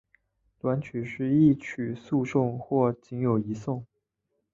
[0.59, 3.85] 短曲是一曲数颂或仅有一颂。